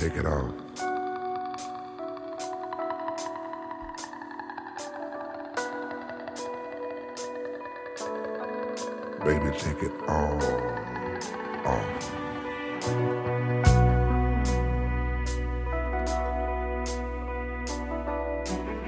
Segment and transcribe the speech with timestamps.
[0.00, 0.50] take it off.
[9.22, 10.40] Baby, take it all
[11.66, 11.84] off.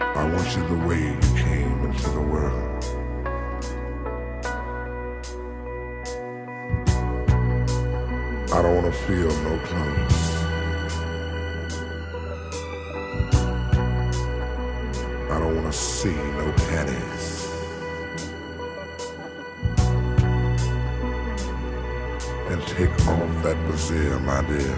[0.00, 2.84] I want you the way you came into the world.
[8.50, 10.31] I don't want to feel no clothes.
[15.72, 17.48] See no pennies.
[22.50, 24.76] And take off that brassiere, my dear.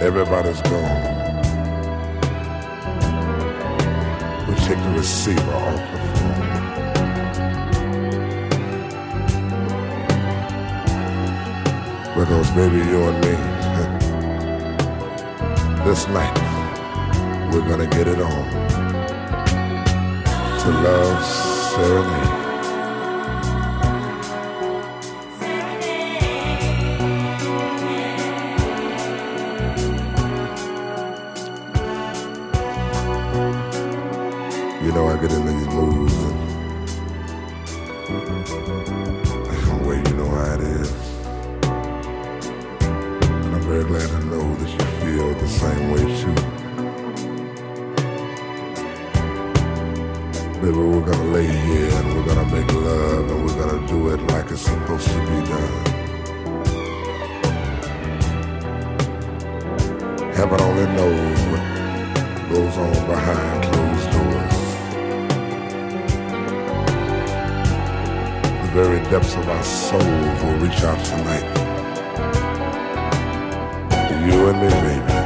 [0.00, 1.16] Everybody's gone.
[4.46, 6.56] We take the receiver off the phone.
[12.14, 13.55] Because baby, you and me,
[15.86, 16.36] this night,
[17.52, 18.50] we're gonna get it on.
[20.60, 22.35] To love serenade.
[60.36, 61.64] Heaven only knows what
[62.50, 64.56] goes on behind closed doors.
[68.60, 71.46] The very depths of our souls will reach out tonight.
[74.26, 75.25] You and me, baby.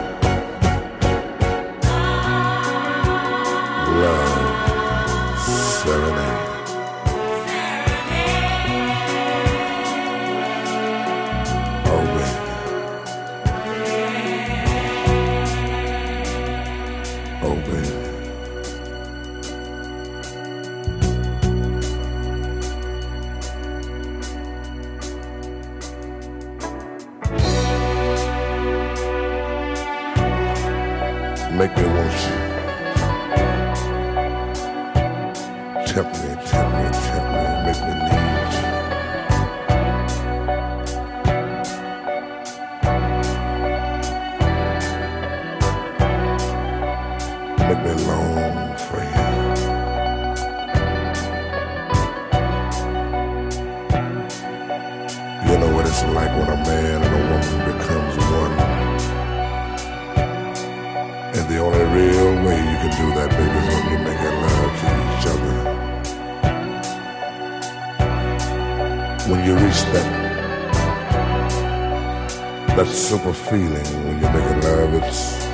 [73.51, 75.45] Feeling when you're making love, it's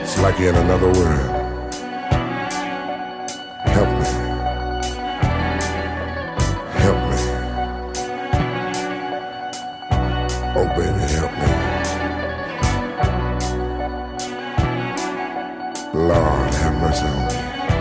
[0.00, 1.30] it's like you're in another world.
[3.76, 4.08] Help me.
[6.80, 7.18] Help me.
[10.56, 11.48] Oh baby, help me.
[15.92, 17.71] Lord have mercy on me.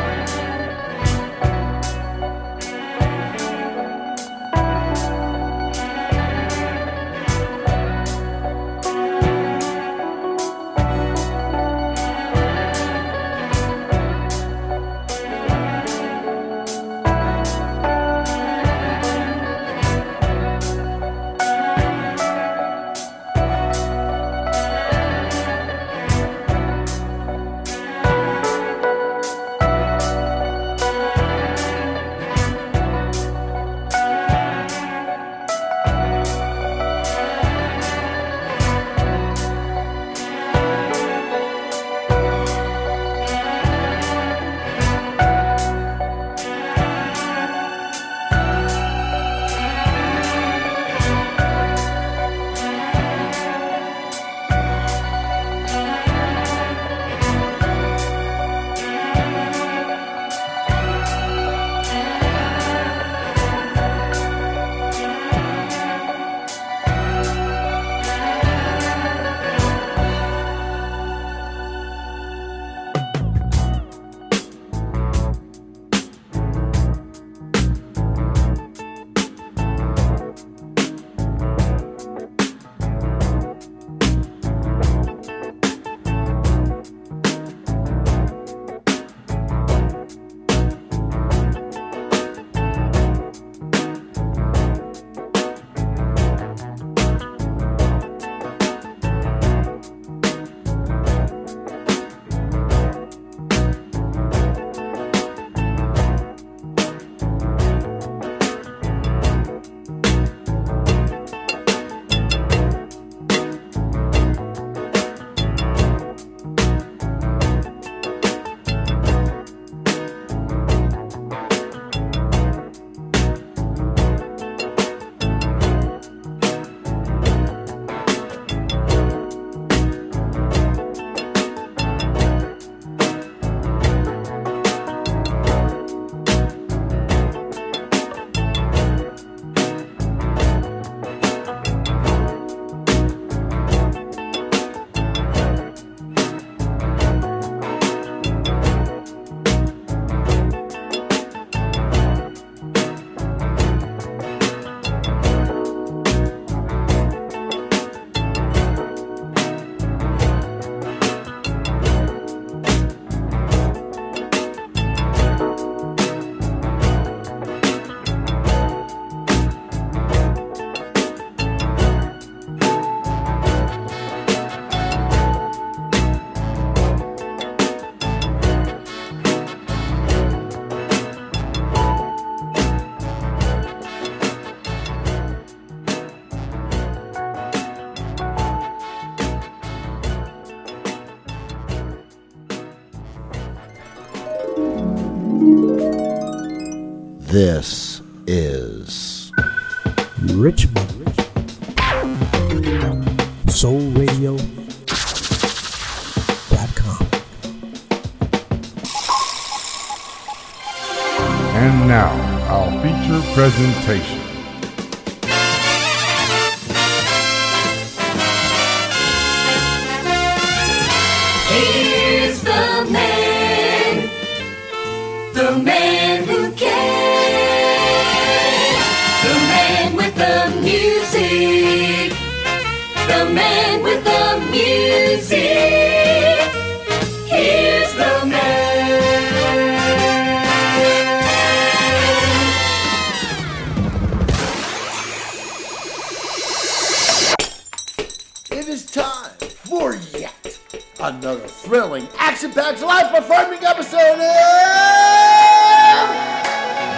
[251.72, 254.20] thrilling, action packed, life performing episode of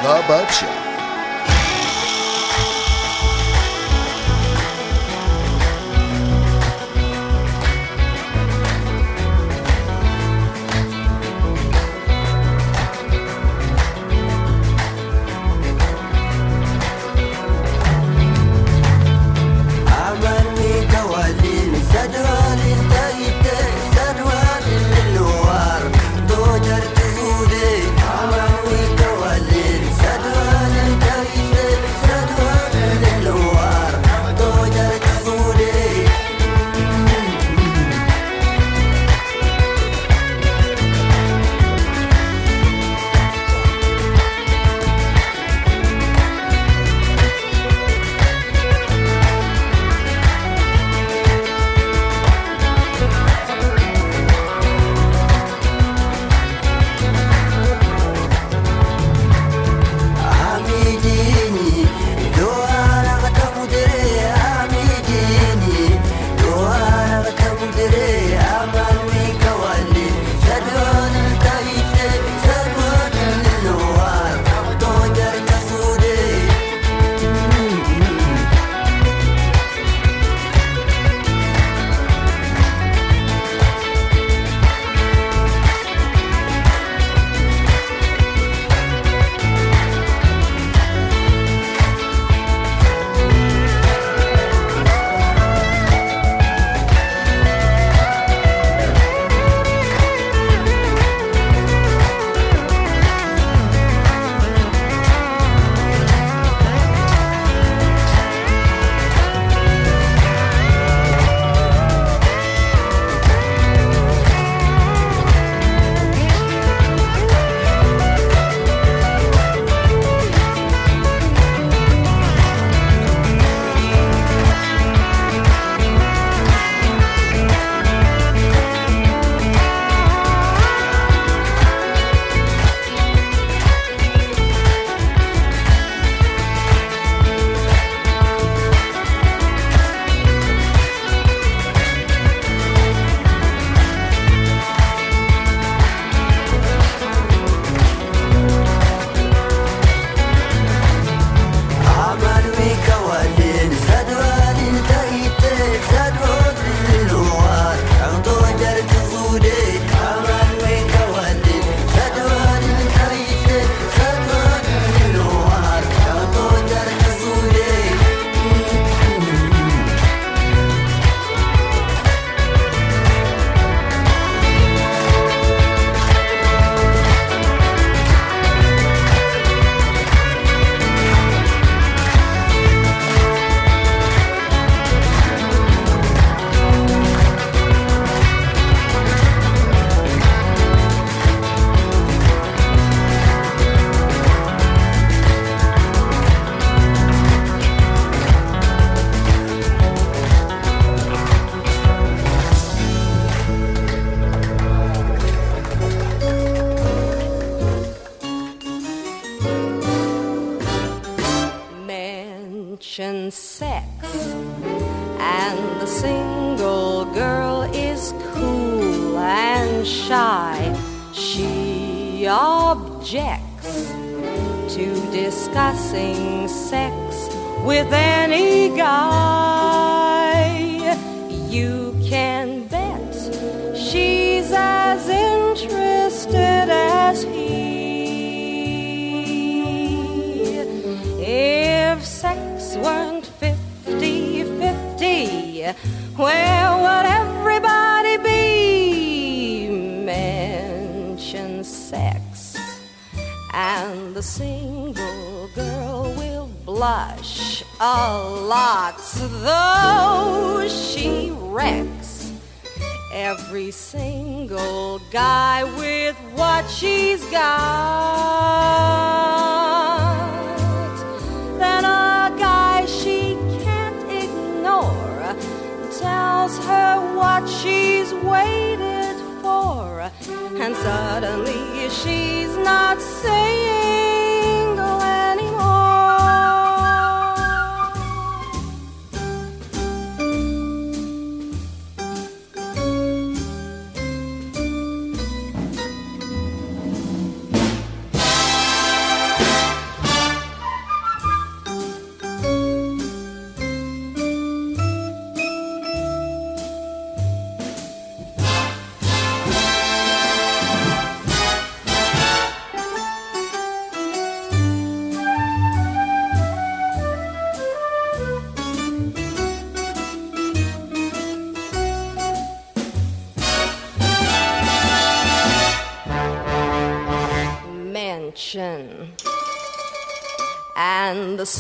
[0.02, 0.66] The Butcher.
[0.66, 0.83] Show.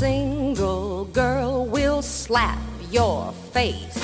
[0.03, 2.59] single girl will slap
[2.91, 3.95] your face.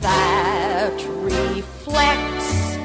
[0.00, 2.78] That reflex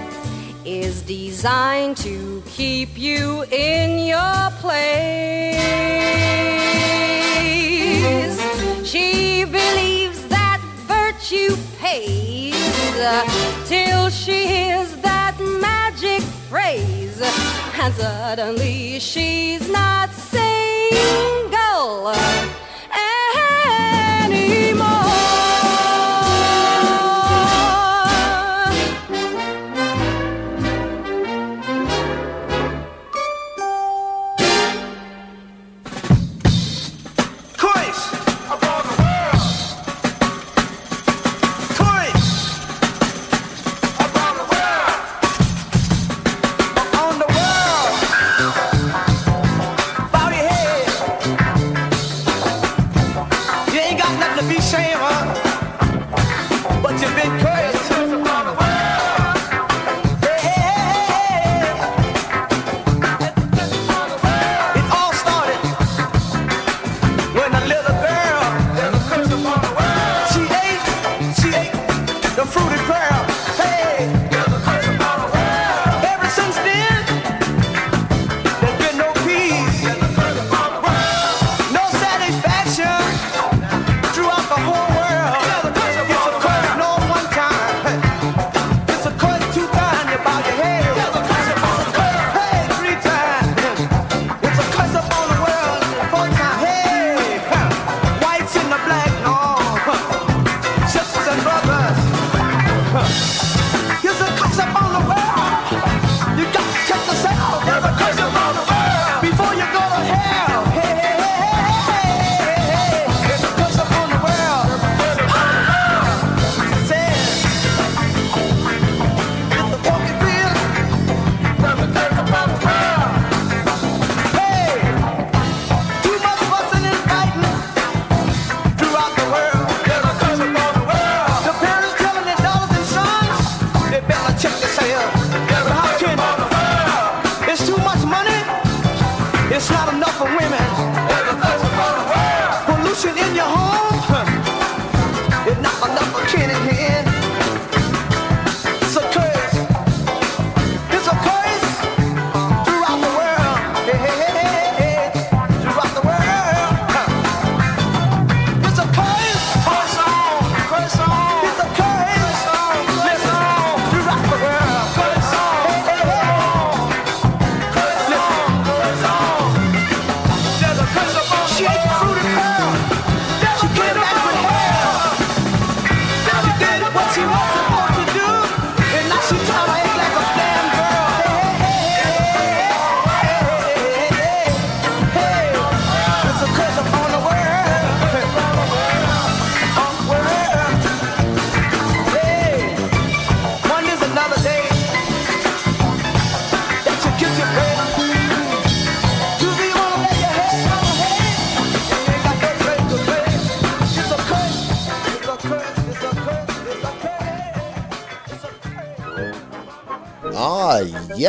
[0.65, 5.55] is designed to keep you in your place.
[8.85, 12.57] She believes that virtue pays
[13.69, 17.21] till she hears that magic phrase,
[17.81, 20.08] and suddenly she's not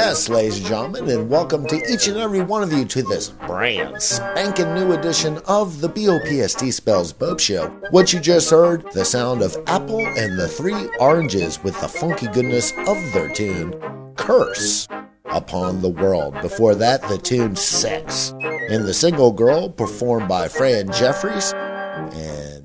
[0.03, 3.29] Yes, ladies and gentlemen, and welcome to each and every one of you to this
[3.29, 7.67] brand spanking new edition of the BOPST Spells Bob Show.
[7.91, 12.29] What you just heard, the sound of Apple and the Three Oranges with the funky
[12.29, 13.75] goodness of their tune,
[14.17, 14.89] Curse
[15.27, 16.33] Upon the World.
[16.41, 18.33] Before that, the tune Sex.
[18.71, 21.53] And the single Girl, performed by Fran Jeffries.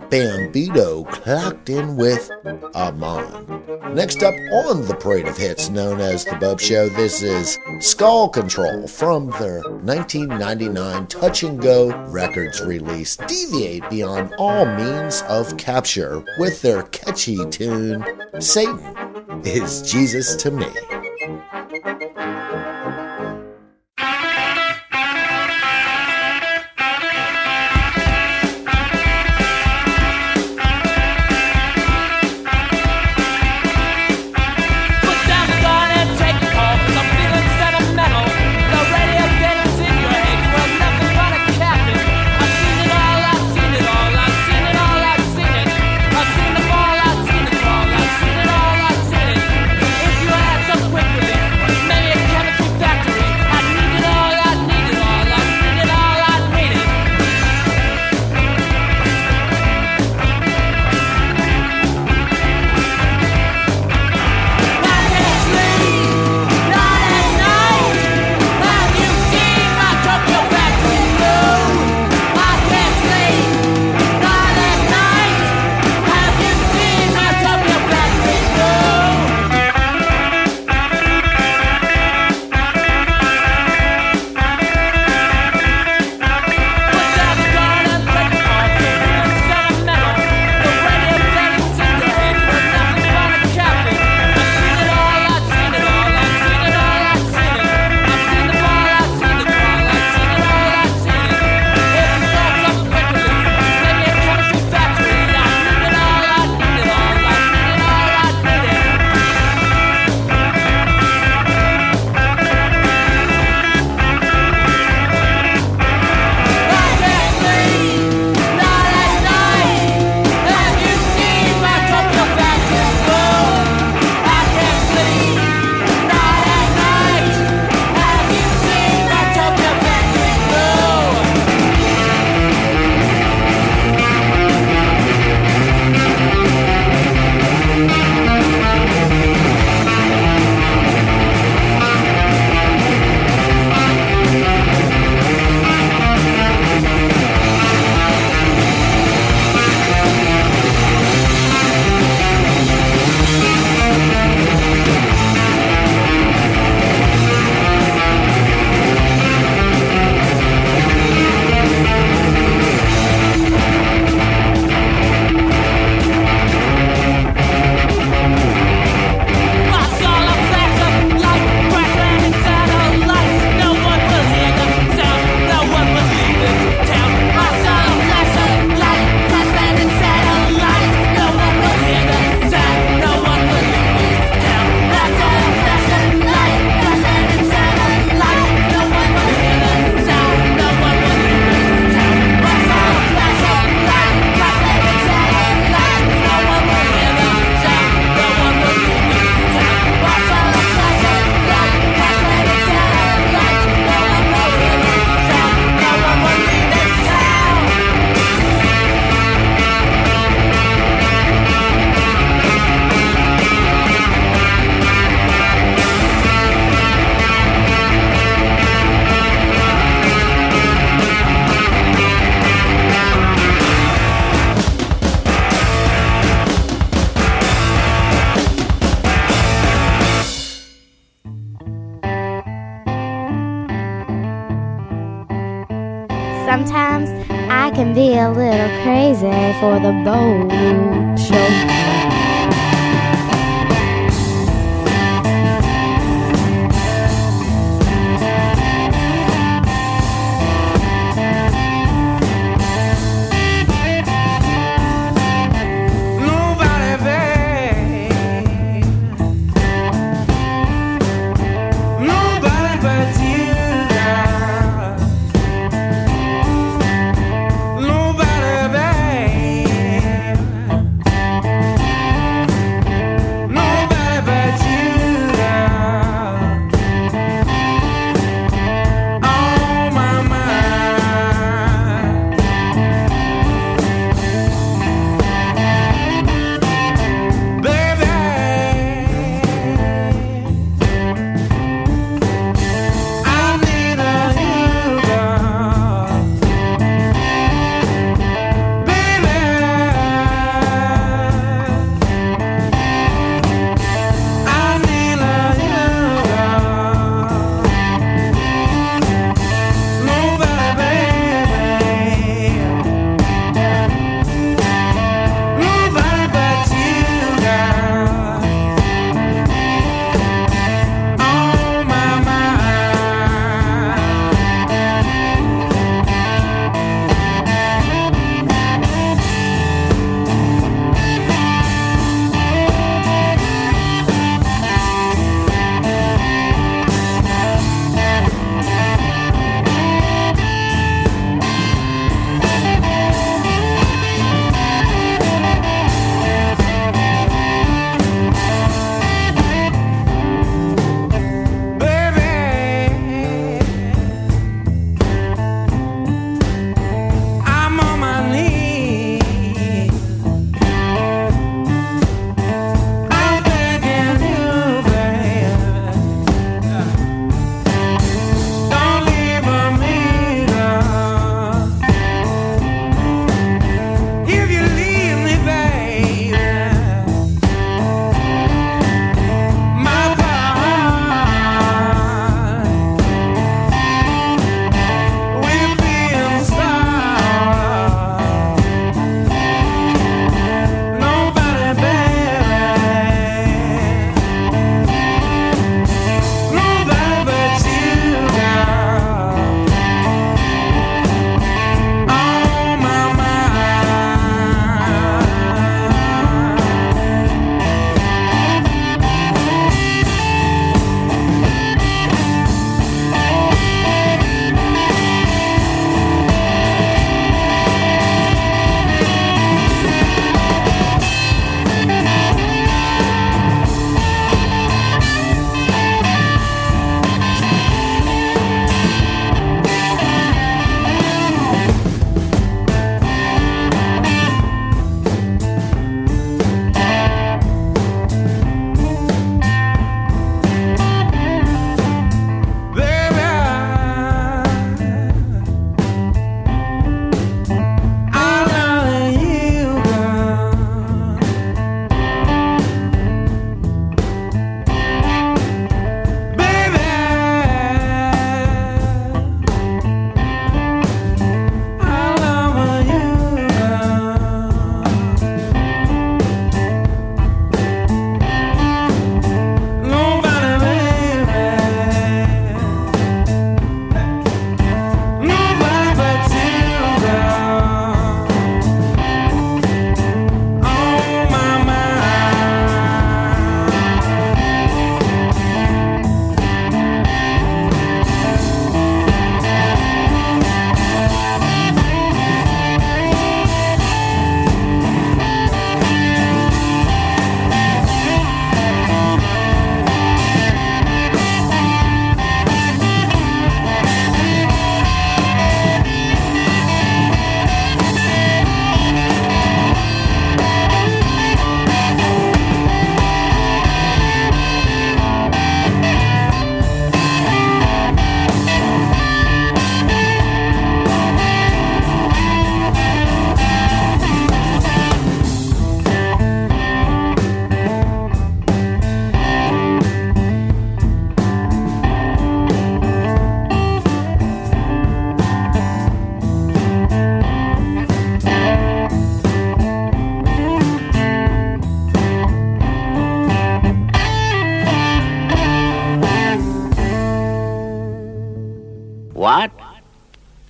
[0.09, 2.29] Bombino clocked in with
[2.75, 3.63] Amon.
[3.93, 8.31] Next up on the parade of hits known as The Bub Show, this is Skull
[8.31, 16.23] Kontrol from their 1999 Touch and Go Records release, Deviate Beyond All Means of Capture
[16.39, 18.05] with their catchy tune,
[18.39, 20.67] Satan is Jesus to Me.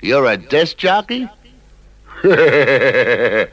[0.06, 1.28] You're a disc jockey?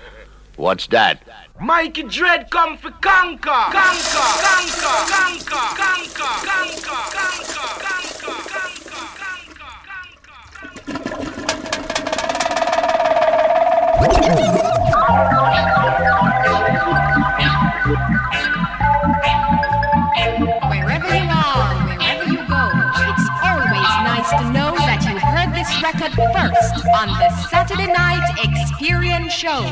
[0.56, 1.22] What's that?
[1.58, 3.48] Mikey Dread come for conquer.
[3.48, 4.36] Conquer.
[4.44, 4.98] Conquer.
[5.08, 5.72] Conquer.
[5.80, 6.44] Conquer.
[6.44, 6.92] Conquer.
[7.08, 7.72] Conquer.
[17.82, 18.31] Wherever
[26.16, 29.62] record first on the Saturday Night Experience Show.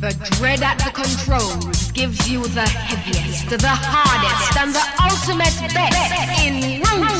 [0.00, 6.44] The Dread at the Controls gives you the heaviest, the hardest, and the ultimate best
[6.44, 7.15] in roots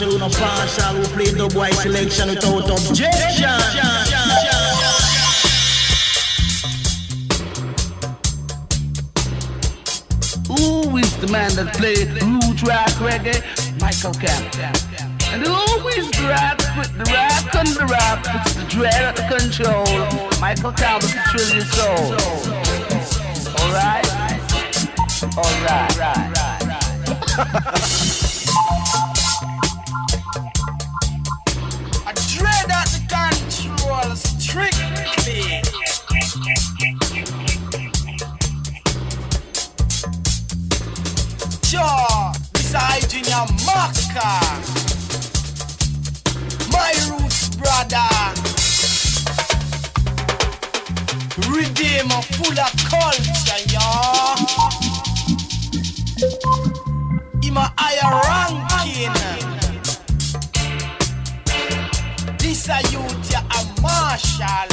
[0.00, 3.48] marshal, no partial, who play the boy selection without objection.
[10.48, 13.42] Who is the man that play root rock reggae?
[13.80, 14.56] Michael Camp.
[15.32, 18.26] And who is the rap with the rap and the rap?
[18.46, 19.86] It's the dread at the control.
[20.40, 22.16] Michael Camp with the trillion soul.
[23.60, 24.06] Alright?
[25.36, 26.00] Alright.
[52.00, 54.36] Redeemer full of culture, y'all.
[57.42, 59.12] In my higher ranking.
[62.38, 64.69] This a youth, a marshal.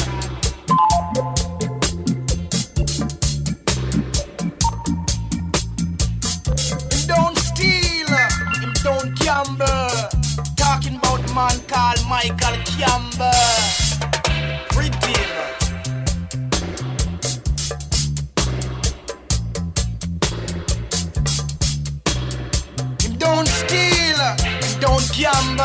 [25.17, 25.57] Him.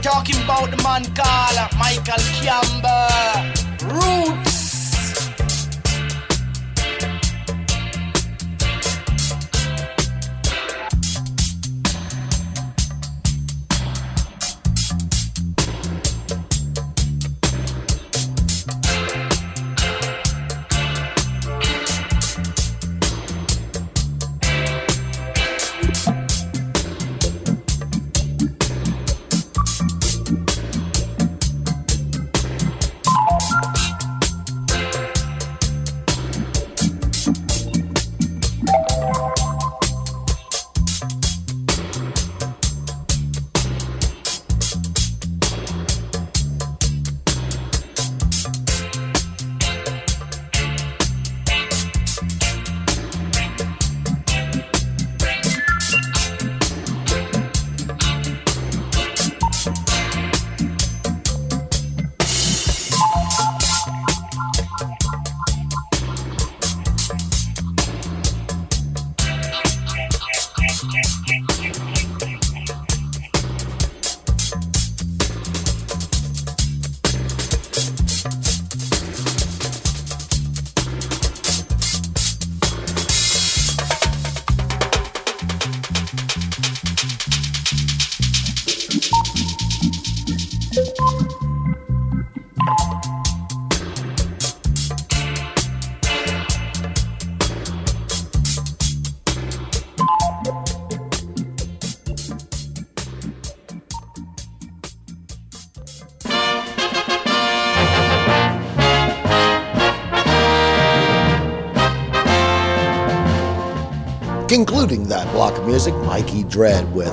[0.00, 3.61] Talking about the man called Michael Campbell.
[114.52, 117.08] Concluding that block of music, Mikey Dread with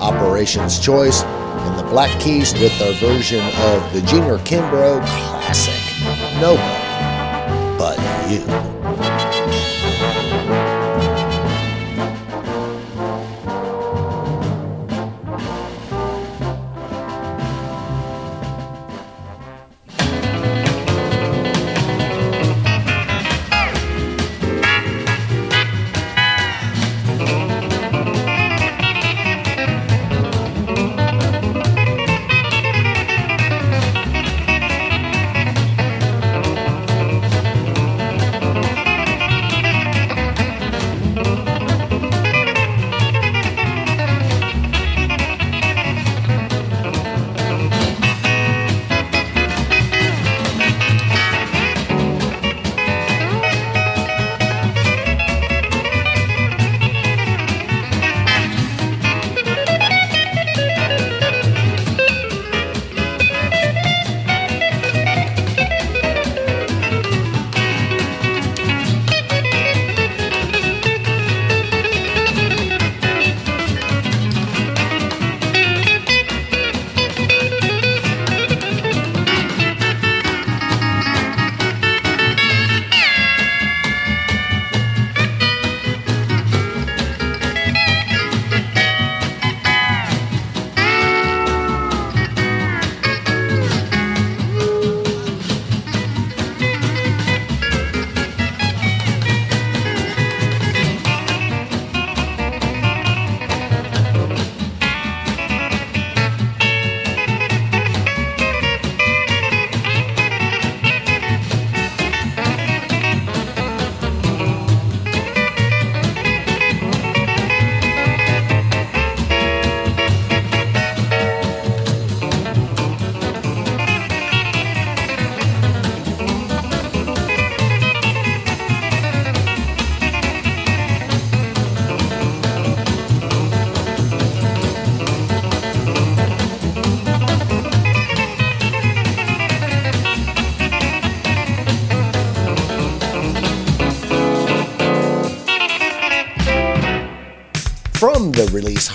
[0.00, 5.72] Operations Choice, and the Black Keys with their version of the Junior Kimbrough classic,
[6.40, 7.96] Nobody But
[8.28, 8.69] You.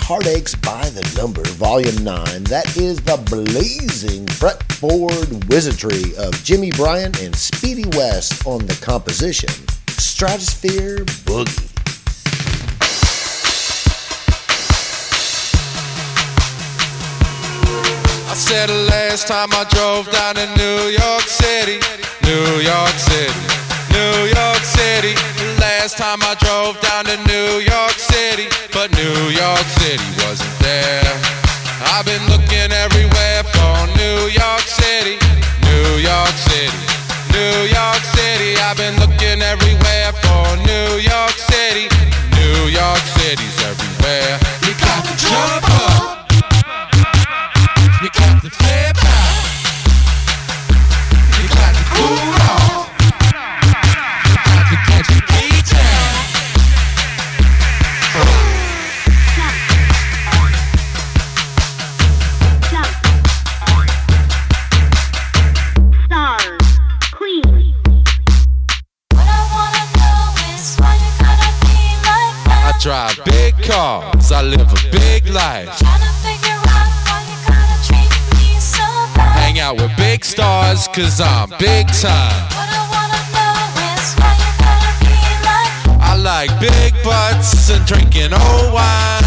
[0.08, 2.44] Heartaches by the Number, Volume 9.
[2.44, 9.50] That is the blazing fretboard wizardry of Jimmy Bryant and Speedy West on the composition
[9.88, 11.58] Stratosphere Boogie.
[18.30, 21.82] I said the last time I drove down to New York City,
[22.22, 23.42] New York City,
[23.90, 25.18] New York City.
[25.42, 27.95] The last time I drove down to New York
[28.88, 31.02] but New York City wasn't there.
[31.94, 32.95] I've been looking everywhere
[80.96, 82.48] cause I'm big time.
[86.00, 89.26] I like big butts and drinking old wine.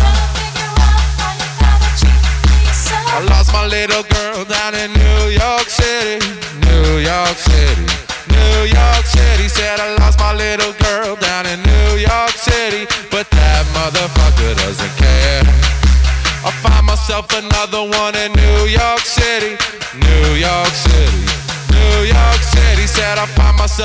[3.14, 6.18] I lost my little girl down in New York City,
[6.66, 7.86] New York City,
[8.34, 9.48] New York City.
[9.48, 14.96] Said I lost my little girl down in New York City, but that motherfucker doesn't
[14.98, 15.46] care.
[16.42, 18.39] I find myself another one in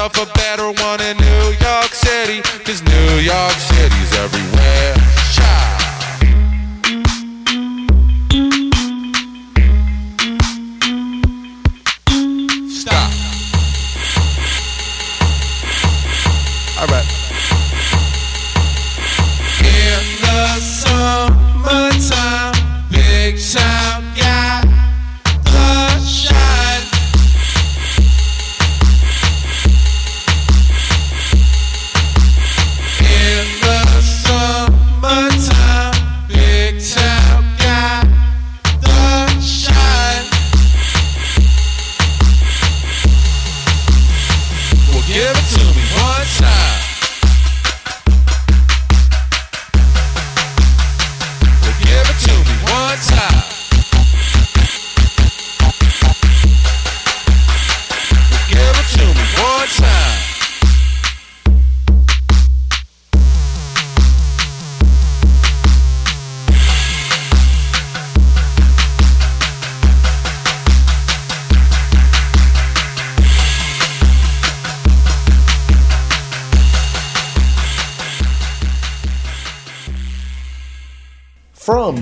[0.05, 1.23] myself a better one in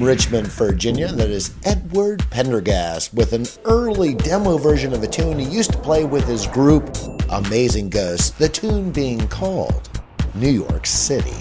[0.03, 5.46] Richmond, Virginia, that is Edward Prendergast with an early demo version of a tune he
[5.46, 6.96] used to play with his group
[7.30, 9.88] Amazing Ghosts, the tune being called
[10.34, 11.36] New York City.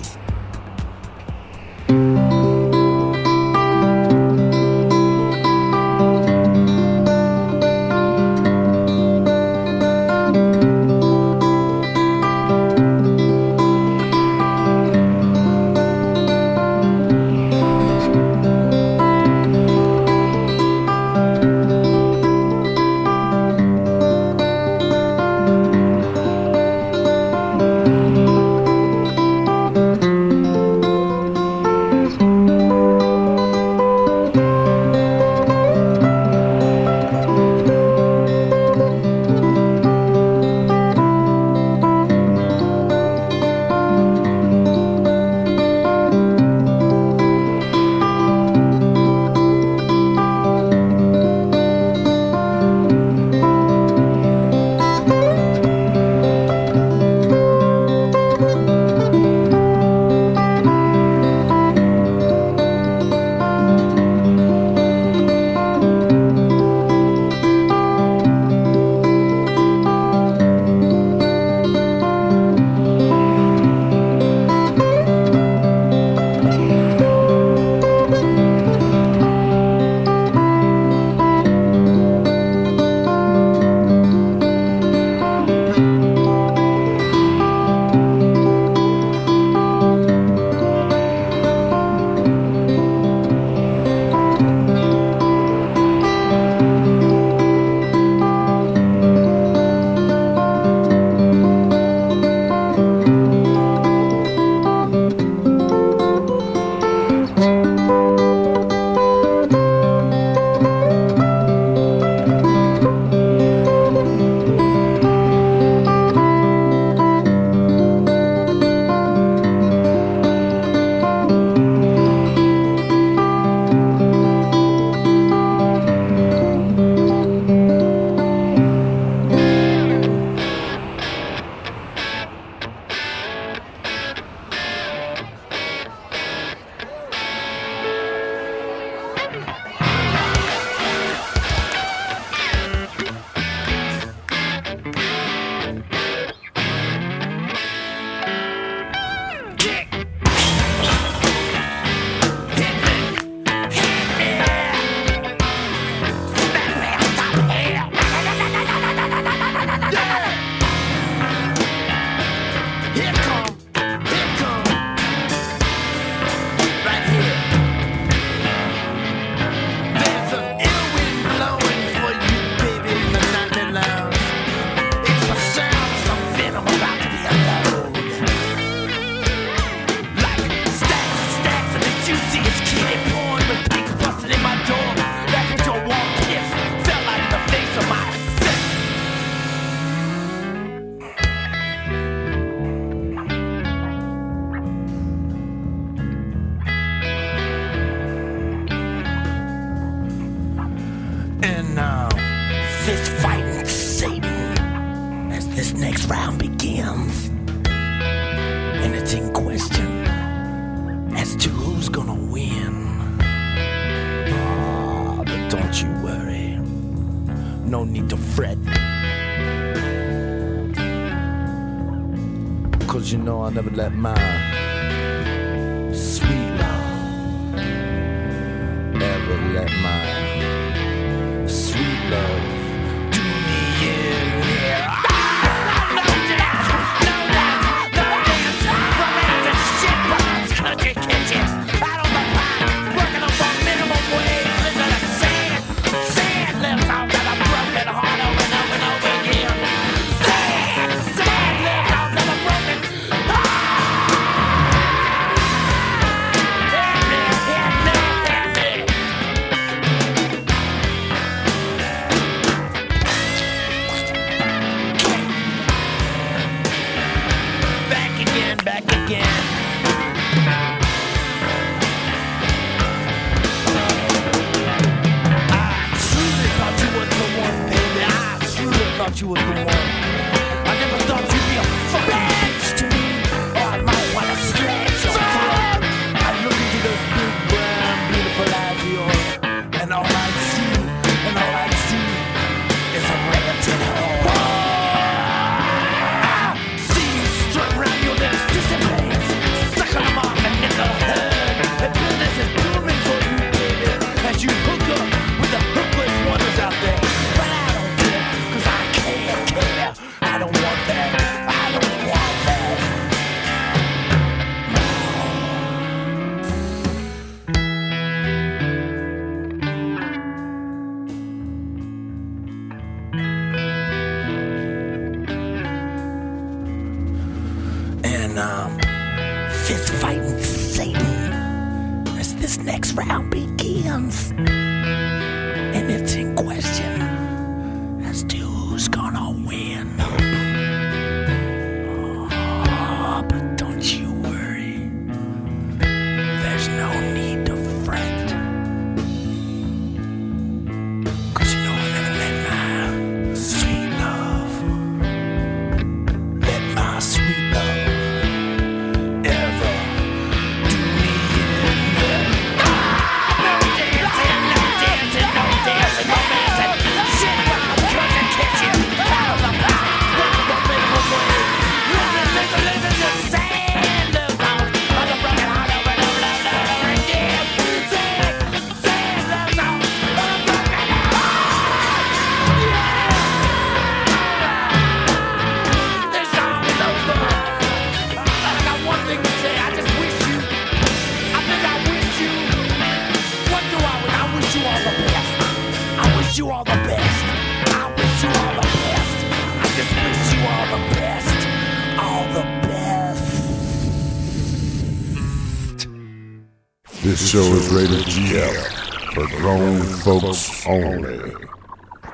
[407.11, 411.33] This show is rated GF for grown folks only.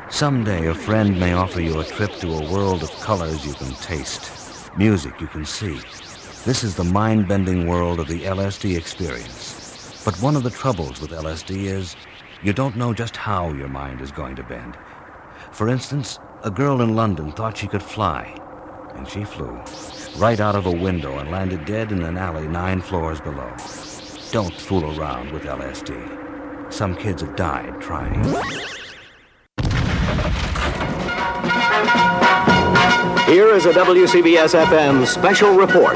[0.09, 3.75] Someday a friend may offer you a trip to a world of colors you can
[3.75, 5.79] taste, music you can see.
[6.45, 10.01] This is the mind bending world of the LSD experience.
[10.03, 11.95] But one of the troubles with LSD is
[12.41, 14.79] you don't know just how your mind is going to bend.
[15.51, 18.35] For instance, a girl in London thought she could fly,
[18.95, 19.61] and she flew
[20.17, 23.55] right out of a window and landed dead in an alley nine floors below.
[24.31, 26.73] Don't fool around with LSD.
[26.73, 28.21] Some kids have died trying.
[33.25, 35.95] Here is a WCBS FM special report.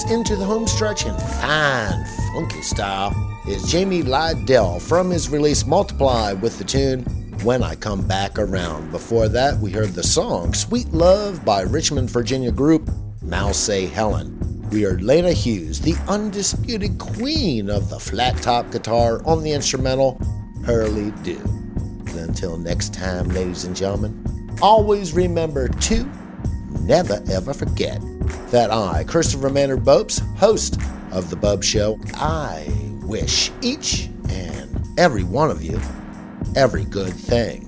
[0.00, 3.12] Us into the home stretch in fine, funky style
[3.46, 7.02] is Jamie Lidell from his release Multiply with the tune
[7.42, 8.92] When I Come Back Around.
[8.92, 12.88] Before that, we heard the song Sweet Love by Richmond, Virginia group
[13.20, 14.70] Mao Tse Helen.
[14.70, 20.18] We heard Lena Hughes, the undisputed queen of the flat top guitar on the instrumental
[20.64, 21.38] Hurley Do.
[22.14, 26.10] Until next time, ladies and gentlemen, always remember to
[26.86, 28.00] never ever forget
[28.50, 30.78] that I, Christopher Maynard Bopst, host
[31.12, 32.66] of The Bopst Show, I
[33.02, 35.80] wish each and every one of you
[36.56, 37.66] every good thing.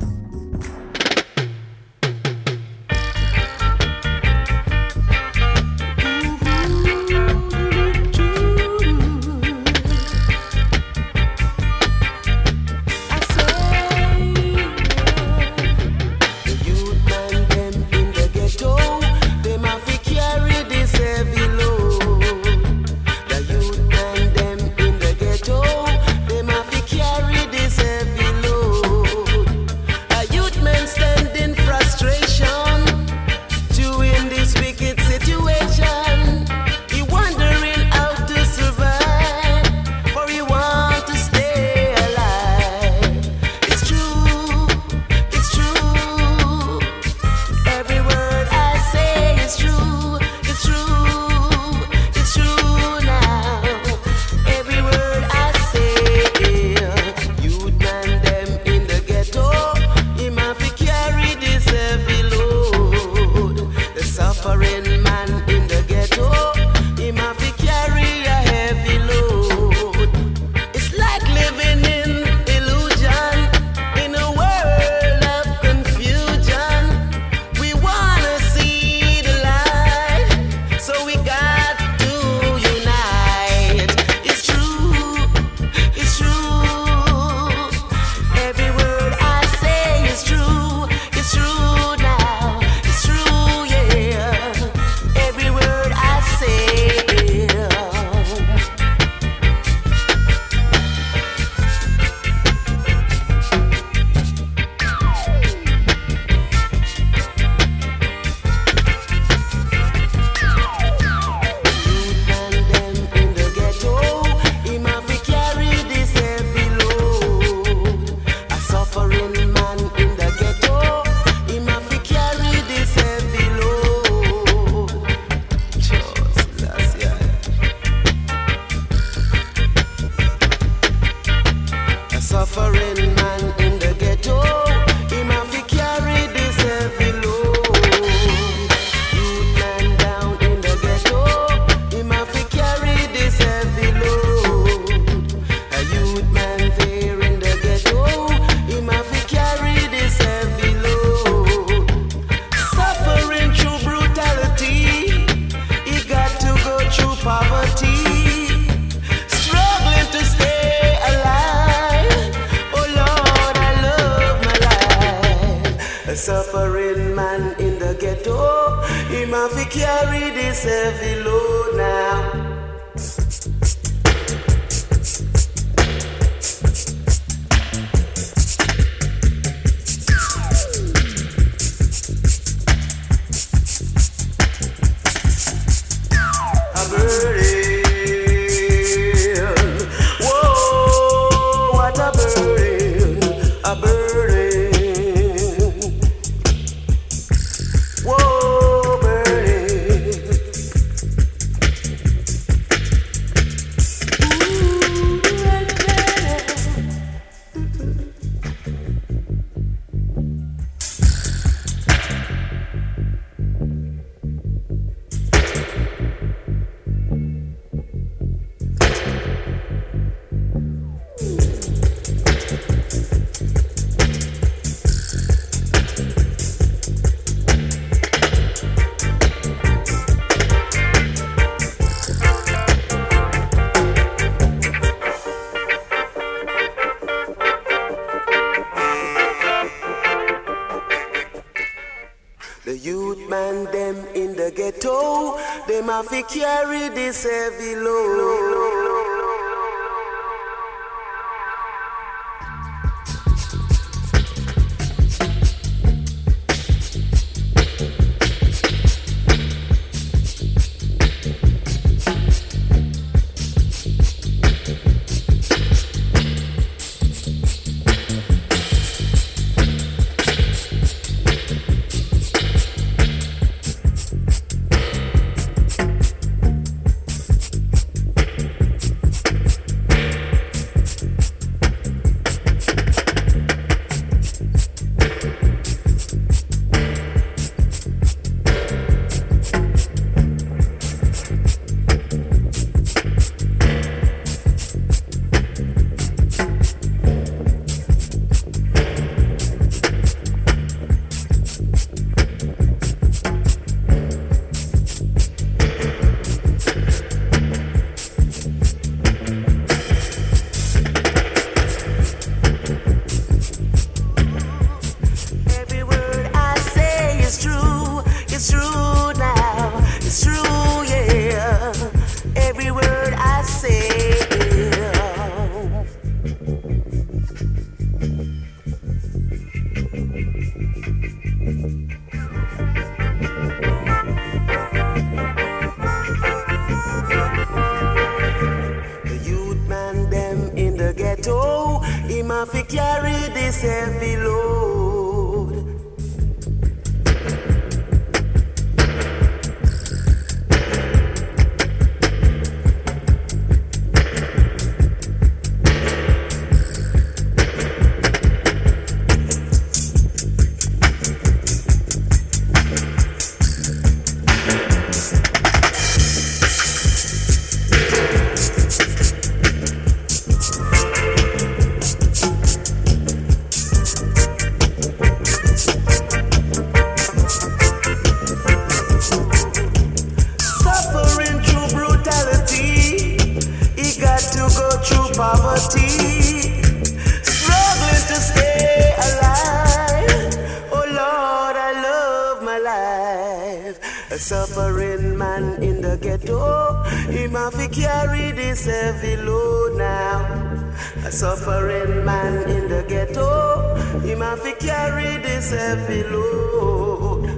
[405.53, 407.29] Heavy load.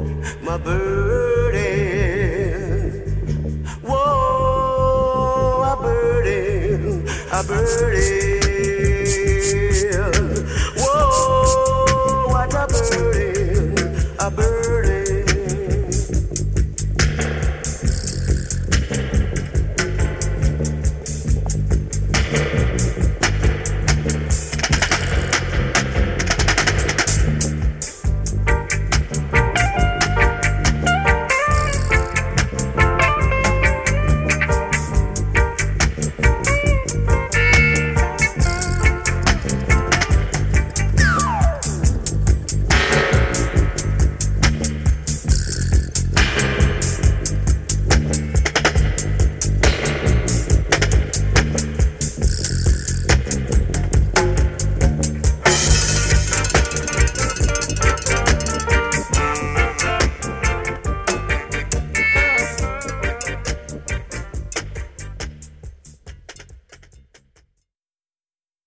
[0.43, 1.24] My burden.